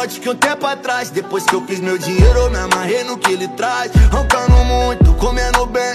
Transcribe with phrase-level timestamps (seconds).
[0.00, 1.10] forte que um tempo atrás.
[1.10, 3.92] Depois que eu fiz meu dinheiro eu me amarrei no que ele traz.
[4.10, 5.89] Roncando muito, comendo bem,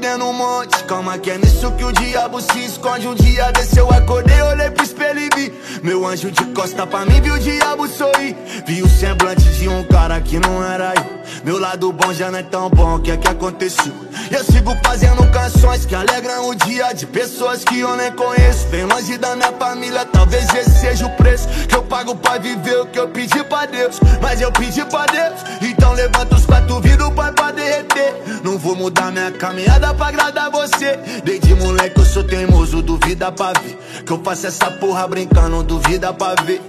[0.00, 0.82] fudendo um monte.
[0.84, 3.06] Calma que é nisso que o diabo se esconde.
[3.06, 5.52] Um dia desse eu acordei, olhei pro espelho e vi
[5.82, 6.86] Meu anjo de costa.
[6.86, 8.34] Pra mim, vi o diabo sorrir.
[8.66, 11.20] Vi o semblante de um cara que não era eu.
[11.44, 13.92] Meu lado bom já não é tão bom, o que é que aconteceu?
[14.30, 18.66] Eu sigo fazendo canções que alegram o dia De pessoas que eu nem conheço.
[18.68, 22.80] Bem longe da minha família, talvez esse seja o preço Que eu pago pra viver
[22.80, 24.00] o que eu pedi pra Deus.
[24.22, 28.39] Mas eu pedi pra Deus Então levanta os quatro vidros, pai, pra derreter
[28.80, 30.98] mudar minha caminhada pra agradar você.
[31.22, 33.78] Desde moleque eu sou teimoso, duvida pra ver.
[34.06, 36.62] Que eu faço essa porra brincando, duvida pra ver.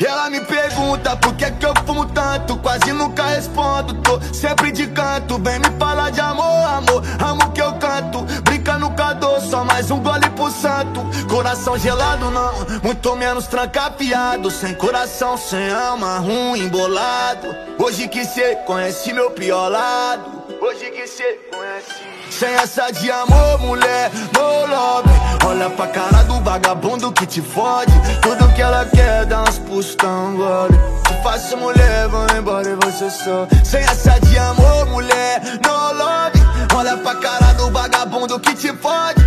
[0.00, 2.56] E ela me pergunta por que que eu fumo tanto?
[2.56, 5.38] Quase nunca respondo, tô sempre de canto.
[5.38, 8.22] Vem me falar de amor, amor, amo que eu canto.
[8.42, 11.02] Brinca no cador, só mais um gole pro santo.
[11.28, 14.50] Coração gelado não, muito menos trancafiado.
[14.50, 17.54] Sem coração, sem alma, ruim, bolado.
[17.78, 21.92] Hoje que cê conhece meu pior lado Hoje que cê conhece.
[22.30, 25.08] Sem essa de amor, mulher, no love
[25.46, 27.92] Olha pra cara do vagabundo que te fode.
[28.22, 30.78] Tudo que ela quer é dar uns pustão, gole.
[31.22, 33.46] Faço mulher, vou embora e você só.
[33.64, 36.40] Sem essa de amor, mulher, no love
[36.74, 39.25] Olha pra cara do vagabundo que te fode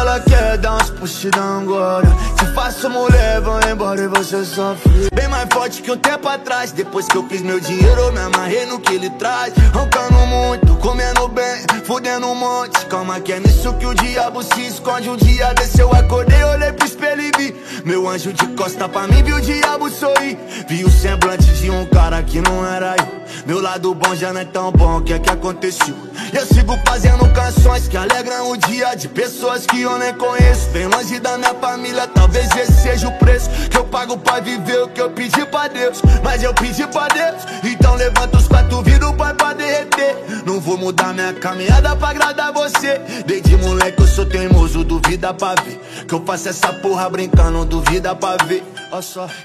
[0.00, 5.08] ela quer dar uns puxidão agora Te faço mulher, vou embora e você sofre.
[5.12, 6.72] Bem mais forte que um tempo atrás.
[6.72, 9.52] Depois que eu fiz meu dinheiro, me amarrei no que ele traz.
[9.74, 12.86] Roncando muito, comendo bem, fudendo um monte.
[12.86, 15.10] Calma que é nisso que o diabo se esconde.
[15.10, 17.54] Um dia desse eu acordei, olhei pro espelho e vi.
[17.84, 20.38] Meu anjo de costa pra mim, vi o diabo sorrir.
[20.66, 23.19] Vi o semblante de um cara que não era eu
[23.50, 25.96] Meu lado bom já não é tão bom, o que é que aconteceu?
[26.32, 30.70] Eu sigo fazendo canções que alegram o dia De pessoas que eu nem conheço.
[30.70, 34.84] Bem longe da minha família, talvez esse seja o preço Que eu pago pra viver
[34.84, 36.00] o que eu pedi pra Deus.
[36.22, 40.16] Mas eu pedi pra Deus Então levanta os quatro vidros, pai, pra derreter.
[40.46, 43.00] Não vou mudar minha caminhada pra agradar você.
[43.26, 45.80] Desde moleque eu sou teimoso, duvida pra ver.
[46.06, 48.62] Que eu faço essa porra brincando, duvida pra ver.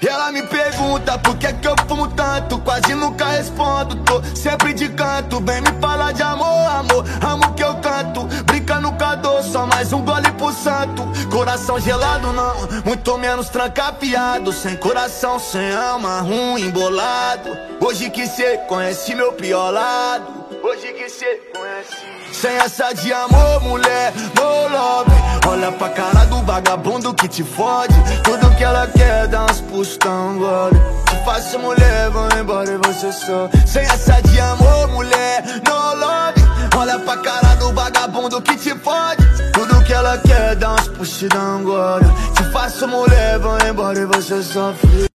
[0.06, 2.25] Ela me pergunta por que que eu fumo tanto
[2.66, 7.62] Quase nunca respondo, tô sempre de canto Vem me falar de amor, amor, amo que
[7.62, 11.02] eu canto Brinca no cador, só mais um gole pro santo.
[11.30, 12.54] Coração gelado não,
[12.84, 14.52] muito menos trancafiado.
[14.52, 20.44] Sem coração, sem alma, ruim, bolado Hoje que cê conhece meu pior lado.
[20.62, 21.96] Hoje que cê conhece.
[22.32, 25.10] Sem essa de amor, mulher, no love
[25.48, 27.94] Olha pra cara do vagabundo que te fode.
[28.24, 30.95] Tudo que ela quer é dar uns pustão, gole
[31.26, 33.50] faço mulher, vou embora e você só.
[33.66, 36.40] Sem essa de amor, mulher, no love
[36.78, 39.26] Olha pra cara do vagabundo que te fode.
[39.52, 44.06] Tudo que ela quer é dar uns puxidão, gole Te faço mulher, vou embora e
[44.06, 45.15] você sofre